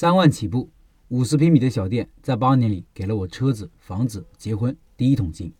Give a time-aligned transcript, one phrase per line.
[0.00, 0.70] 三万起步，
[1.08, 5.52] 五十平米的小店，在八年里给了我车子、房子、结婚第一桶金。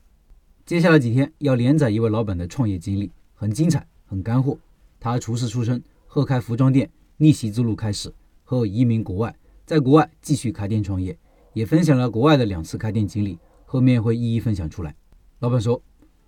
[0.65, 4.57] 接下来几天要连载一位老板的创业经历，很精彩，很干货。
[5.01, 8.15] 他厨师出身，后开服装店，逆袭之路开始，
[8.45, 9.37] 后移民国外，
[9.67, 11.19] 在国外继续开店创业，
[11.53, 14.95] 也分享了国外的两次开店经历，后面会一一分享出来。
[15.41, 15.83] 老板说：“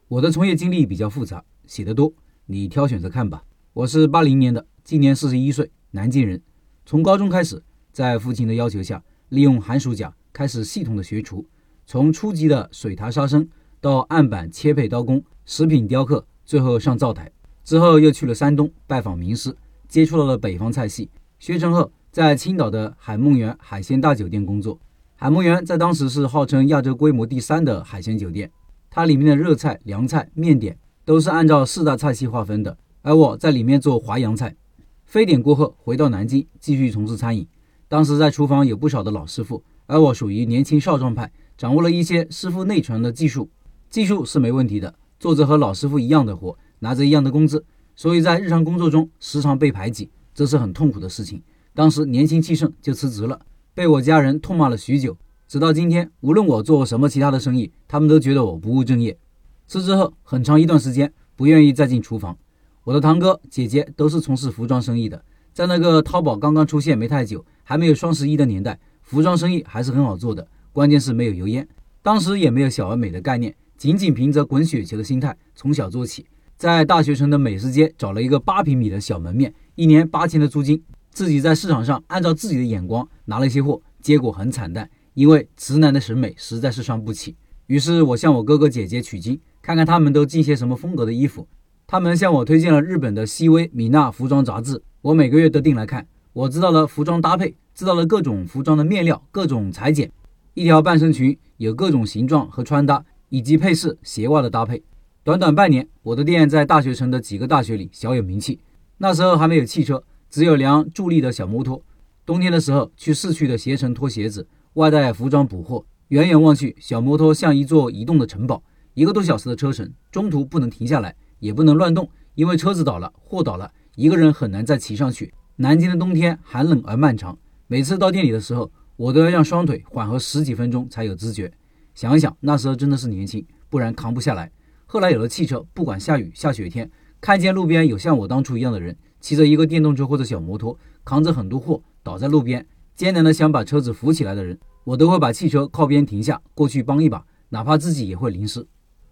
[0.09, 2.13] 我的从业经历比较复杂，写得多，
[2.47, 6.43] 你挑选着看吧。”我是八零年的，今年四十一岁，南京人。
[6.85, 7.63] 从高中开始，
[7.93, 11.45] 在父亲的要求下，利用寒暑假开始系统的学厨，
[11.87, 13.49] 从初级的水塔杀生
[13.81, 17.31] 到案板切配刀工、食品雕刻，最后上灶台。
[17.65, 19.55] 之后又去了山东拜访名师，
[19.89, 21.11] 接触到了北方菜系。
[21.39, 24.79] 学成后，在青岛的海梦园海鲜大酒店工作。
[25.17, 28.51] 海梦园在当时是号称亚洲规模第三的海鲜酒店，
[28.89, 32.77] 它里面的热菜、凉菜、面点都是按照四大菜系划分的。
[33.03, 34.57] 而我在里面做淮扬菜，
[35.05, 37.47] 非典过后回到南京继续从事餐饮。
[37.91, 43.51] 当时在厨房有不少的老师傅，而我属于年轻少壮派，掌握了一些师傅内传的技术。
[43.89, 47.65] 技术是没问题的，做着和老师傅一样的活，拿着一样的工资，
[47.97, 51.43] 所以在日常工作中时常被排挤，这是很痛苦的事情。
[51.75, 53.41] 当时年轻气盛就辞职了，
[53.75, 55.17] 被我家人痛骂了许久。
[55.49, 59.19] 直到今天，无论我做什么其他的生意，他们都觉得我不务正业。
[59.67, 62.39] 辞职后很长一段时间不愿意再进厨房。
[62.85, 70.47] 我的堂哥姐姐都是从事服装生意的，在那个淘宝刚刚出现没太久，还没有双十一的年代，服装生意还是很好做的。
[70.73, 71.67] 关键是没有油烟，
[72.03, 76.25] 当时也没有小而美的概念，仅仅凭着滚雪球的心态，从小做起，
[76.57, 80.81] 在大学城的美食街找了一个八平米的小门面，一年八千的租金，
[81.11, 87.37] 自己在市场上按照自己的眼光拿了一些货，结果很惨淡，因为直男的审美实在是伤不起。
[87.67, 91.49] 于是我向我哥哥姐姐取经，看看他们都进些什么风格的衣服。
[91.87, 96.07] 他们向我推荐了日本的西威米娜服装杂志，我每个月都订来看。
[96.35, 100.13] 我知道了服装搭配，知道了各种服装的面料、各种裁剪。
[100.53, 104.83] 一条半身裙有各种形状和穿搭，以及配饰、鞋袜的搭配。
[105.25, 108.61] 短短半年，我的店在大学城的几个大学里小有名气。
[108.99, 111.83] 那时候还没有汽车，只有辆助力的小摩托。
[112.27, 115.83] 冬天的时候去市区的携程脱鞋子，外带服装补货。
[116.09, 118.63] 远远望去，小摩托像一座移动的城堡。
[118.93, 121.17] 一个多小时的车程，中途不能停下来。
[121.39, 125.33] 也不能乱动，因为车子倒了，货倒了，一个人很难再骑上去。
[125.57, 131.53] 南京的冬天寒冷而漫长，每次到店里的时候，我都要让双腿缓和十几分钟才有知觉。
[131.95, 134.51] 想一想，那时候真的是年轻，不然扛不下来。
[134.87, 136.91] 后来有了汽车，不管下雨下雪天，
[137.21, 148.67] 看见路边有像我当初一样的人，骑着一个电动车或者小摩托，扛着很多货倒在路边，艰难的想把车子扶起来的人，我都会把汽车靠边停下，过去帮一把，哪怕自己也会淋湿。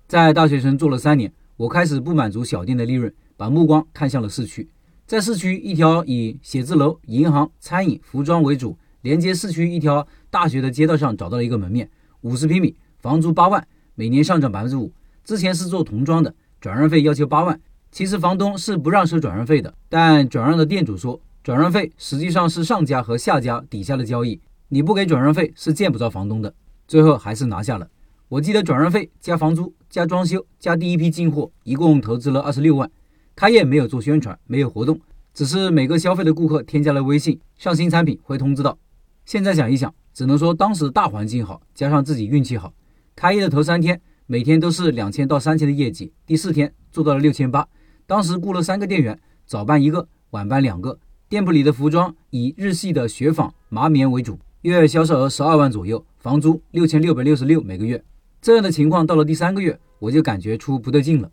[0.06, 1.33] 在大学城做了三年。
[1.59, 4.69] 我开始不满足小店的利润，把目光看向了市区。
[5.06, 11.88] 在市区一条以写字楼、银行、餐饮、服装为主，连接市区一条大学的街道上，找到了一个门面，
[12.22, 14.93] 五十平米，房租八万，每年上涨百分之五。
[15.22, 17.59] 之前是做童装的，转让费要求八万。
[17.93, 26.53] 其实房东是不让收转让费的，但转让的店主说，转让费实际上是上家和下家底下的交易，你不给转让费是见不着房东的。
[26.88, 27.88] 最后还是拿下了。
[28.28, 32.91] 我记得转让费加房租加装修加第一批进货，一共投资了二十六万。
[33.38, 35.00] 开业没有做宣传，没有活动，
[35.32, 38.76] 只是每个消费的顾客添加了微信，上新产品会通知到。
[39.25, 42.75] 现在想一想，只能说当时大环境好，加上自己运气好。
[43.15, 47.65] 开业的头三天，每天都是两千到三千的业绩，第四天做到了六千八。
[48.09, 49.16] 当时雇了三个店员，
[49.47, 50.99] 早班一个，晚班两个。
[51.28, 58.03] 店铺里的服装以日系的雪纺麻棉为主，月销售额十二万左右，房租六千六百六十六每个月。
[58.43, 61.31] 这样的情况到了第三个月，我就感觉出不对劲了。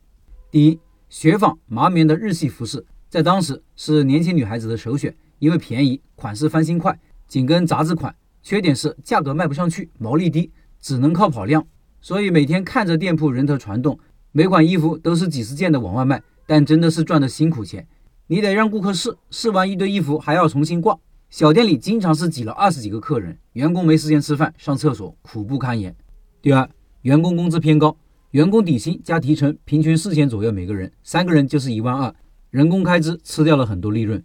[0.51, 0.79] 第一，
[1.17, 8.13] 雪纺麻棉的日系服饰在当时是年轻女孩子的首选，因为便宜，款式翻新快，紧跟杂志款。
[8.43, 11.65] 缺点是价格卖不上去，毛利低，只能靠跑量。
[12.01, 13.97] 所以每天看着店铺人头攒动，
[14.33, 17.87] 每款衣服都是几十件的往外卖，但真的是赚的辛苦钱。
[18.27, 20.99] 你得让顾客试，试完一堆衣服还要重新挂。
[21.29, 25.95] 小店里经常是挤了二十几个客人，员工没时间吃饭、上厕所，苦不堪言。
[26.41, 26.69] 第二。
[27.03, 27.95] 员工工资偏高，
[28.35, 32.13] 员工底薪加提成平均四千左右每个人，三个人就是一万二，
[32.49, 34.21] 人工开支吃掉了很多利润。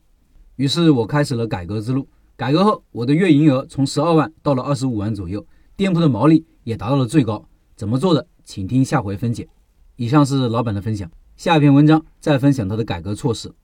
[0.57, 2.09] 于是我开始了改革之路。
[2.37, 5.47] 改革后，我的月营业额从十二万到了二十五万左右，
[5.77, 7.49] 店铺的毛利也达到了最高。
[7.77, 8.27] 怎么做的？
[8.43, 9.49] 请听下回分解。
[9.95, 13.55] 以上是老板的分享，下一篇文章再分享他的改革措施。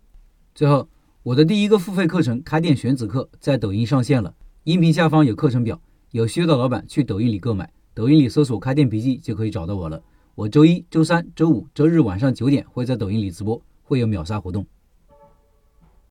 [0.54, 0.88] 最后，
[1.24, 4.32] 我的第一个付费课程《开店选址课》在抖音上线了，
[4.62, 5.82] 音频下方有课程表，
[6.12, 7.68] 有需要的老板去抖音里购买。
[7.94, 10.00] 抖音里搜索“开店笔记”就可以找到我了。
[10.36, 14.66] 我周一周三周五周日晚上九点会在抖音里直播，会有秒杀活动。